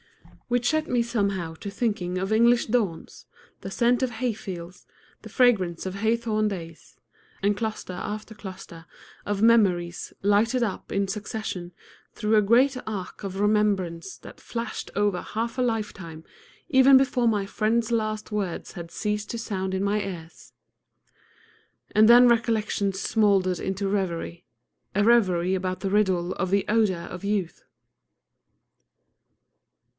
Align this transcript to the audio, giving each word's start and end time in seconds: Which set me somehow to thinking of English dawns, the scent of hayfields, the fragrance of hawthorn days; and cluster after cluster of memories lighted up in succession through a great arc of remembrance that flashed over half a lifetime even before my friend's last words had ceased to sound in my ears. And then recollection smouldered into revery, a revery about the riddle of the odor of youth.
Which 0.47 0.67
set 0.69 0.87
me 0.87 1.01
somehow 1.03 1.53
to 1.55 1.69
thinking 1.69 2.17
of 2.17 2.33
English 2.33 2.65
dawns, 2.65 3.25
the 3.61 3.69
scent 3.71 4.01
of 4.03 4.09
hayfields, 4.09 4.85
the 5.21 5.29
fragrance 5.29 5.85
of 5.85 5.95
hawthorn 6.01 6.47
days; 6.49 6.97
and 7.43 7.55
cluster 7.55 7.93
after 7.93 8.33
cluster 8.33 8.85
of 9.25 9.43
memories 9.43 10.11
lighted 10.23 10.61
up 10.63 10.91
in 10.91 11.07
succession 11.07 11.71
through 12.13 12.35
a 12.35 12.41
great 12.41 12.75
arc 12.87 13.23
of 13.23 13.39
remembrance 13.39 14.17
that 14.17 14.41
flashed 14.41 14.89
over 14.95 15.21
half 15.21 15.57
a 15.57 15.61
lifetime 15.61 16.25
even 16.67 16.97
before 16.97 17.27
my 17.27 17.45
friend's 17.45 17.91
last 17.91 18.31
words 18.31 18.73
had 18.73 18.91
ceased 18.91 19.29
to 19.29 19.37
sound 19.37 19.73
in 19.73 19.83
my 19.83 20.01
ears. 20.01 20.51
And 21.91 22.09
then 22.09 22.27
recollection 22.27 22.91
smouldered 22.91 23.59
into 23.59 23.87
revery, 23.87 24.43
a 24.95 25.03
revery 25.03 25.53
about 25.55 25.79
the 25.81 25.91
riddle 25.91 26.33
of 26.33 26.49
the 26.49 26.65
odor 26.67 27.07
of 27.07 27.23
youth. 27.23 27.63